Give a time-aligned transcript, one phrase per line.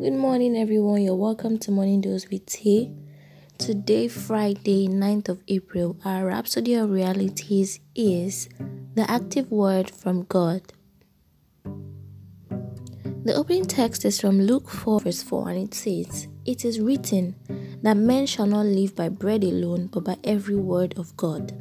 [0.00, 1.02] Good morning, everyone.
[1.02, 2.90] You're welcome to Morning Dose with T.
[3.58, 8.48] Today, Friday, 9th of April, our Rhapsody of Realities is
[8.94, 10.62] the active word from God.
[13.24, 17.34] The opening text is from Luke 4, verse 4, and it says, It is written
[17.82, 21.52] that men shall not live by bread alone, but by every word of God.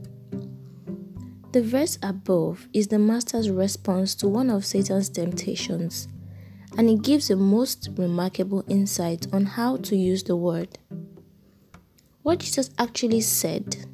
[1.52, 6.08] The verse above is the Master's response to one of Satan's temptations,
[6.78, 10.78] and it gives a most remarkable insight on how to use the word.
[12.24, 13.86] What Jesus actually said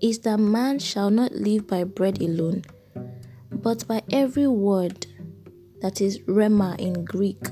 [0.00, 2.64] is that man shall not live by bread alone,
[3.50, 5.06] but by every word
[5.80, 7.46] that is rhema in Greek,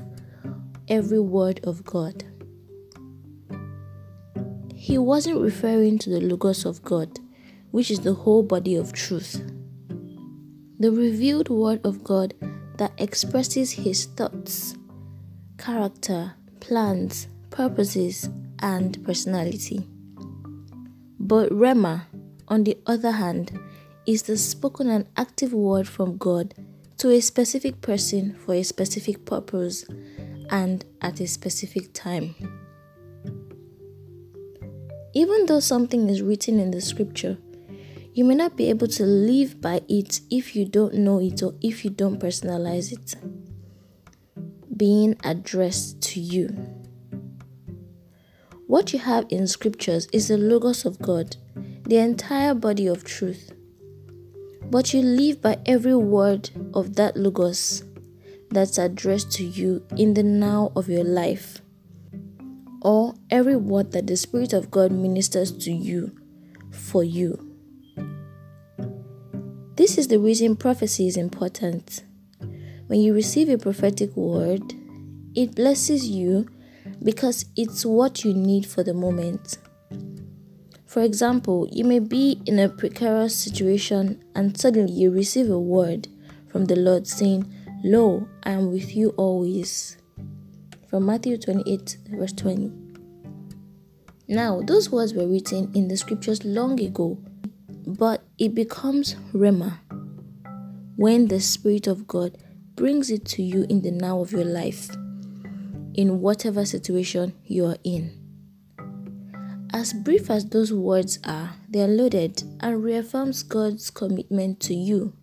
[0.87, 2.23] every word of God.
[4.73, 7.19] He wasn't referring to the Logos of God
[7.71, 9.43] which is the whole body of truth.
[10.79, 12.33] The revealed Word of God
[12.79, 14.75] that expresses His thoughts,
[15.57, 19.87] character, plans, purposes, and personality.
[21.19, 22.03] But Rhema,
[22.47, 23.57] on the other hand,
[24.05, 26.55] is the spoken and active word from God
[26.97, 29.85] to a specific person for a specific purpose
[30.49, 32.33] and at a specific time.
[35.13, 37.37] Even though something is written in the scripture,
[38.13, 41.53] you may not be able to live by it if you don't know it or
[41.61, 43.15] if you don't personalize it.
[44.75, 46.49] Being addressed to you.
[48.67, 51.37] What you have in scriptures is the Logos of God,
[51.83, 53.51] the entire body of truth.
[54.69, 57.83] But you live by every word of that Logos
[58.51, 61.61] that's addressed to you in the now of your life,
[62.81, 66.15] or every word that the Spirit of God ministers to you
[66.71, 67.48] for you.
[69.79, 72.03] This is the reason prophecy is important.
[72.87, 74.73] When you receive a prophetic word,
[75.35, 76.49] it blesses you
[77.01, 79.57] because it's what you need for the moment.
[80.85, 86.09] For example, you may be in a precarious situation and suddenly you receive a word
[86.51, 87.49] from the Lord saying,
[87.81, 89.95] Lo, I am with you always.
[90.89, 92.69] From Matthew 28, verse 20.
[94.27, 97.17] Now, those words were written in the scriptures long ago
[97.97, 99.79] but it becomes Rhema
[100.95, 102.37] when the Spirit of God
[102.75, 104.89] brings it to you in the now of your life,
[105.93, 108.15] in whatever situation you are in.
[109.71, 115.13] As brief as those words are, they are loaded and reaffirms God's commitment to you.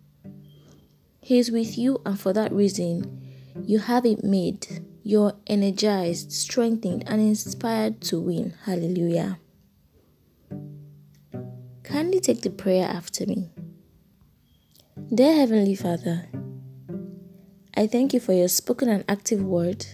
[1.19, 3.21] He is with you, and for that reason,
[3.65, 4.85] you have it made.
[5.03, 8.53] You're energized, strengthened, and inspired to win.
[8.65, 9.39] Hallelujah.
[11.87, 13.49] Kindly take the prayer after me.
[15.15, 16.27] Dear Heavenly Father,
[17.77, 19.85] I thank you for your spoken and active word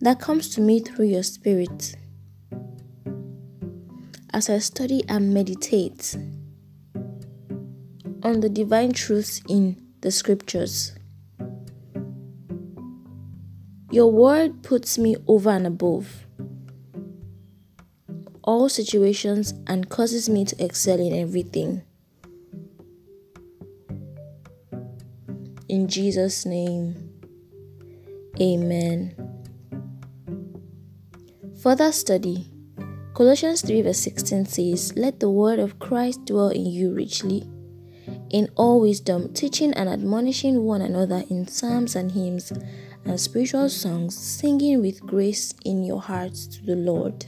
[0.00, 1.94] that comes to me through your Spirit.
[4.34, 6.16] As I study and meditate
[8.24, 10.96] on the divine truths in the scriptures,
[13.92, 16.26] your word puts me over and above
[18.50, 21.82] all situations and causes me to excel in everything.
[25.68, 27.12] In Jesus' name,
[28.40, 29.14] Amen.
[31.62, 32.50] Further study
[33.14, 37.48] Colossians 3 verse 16 says, Let the word of Christ dwell in you richly,
[38.30, 42.52] in all wisdom, teaching and admonishing one another in psalms and hymns
[43.04, 47.26] and spiritual songs, singing with grace in your hearts to the Lord.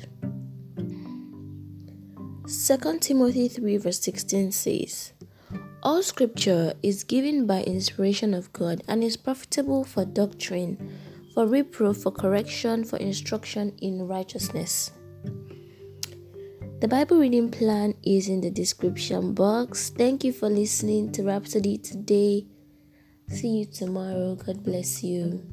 [2.73, 5.13] 2 Timothy 3 verse 16 says,
[5.83, 10.79] All scripture is given by inspiration of God and is profitable for doctrine,
[11.35, 14.91] for reproof, for correction, for instruction in righteousness.
[16.81, 19.91] The Bible reading plan is in the description box.
[19.91, 22.47] Thank you for listening to Rhapsody today.
[23.29, 24.35] See you tomorrow.
[24.35, 25.45] God bless you.